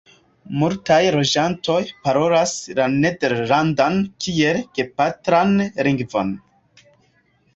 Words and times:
Multaj 0.61 0.95
loĝantoj 1.15 1.75
parolas 2.07 2.53
la 2.79 2.87
nederlandan 2.93 4.01
kiel 4.27 4.61
gepatran 4.79 5.53
lingvon. 5.89 6.33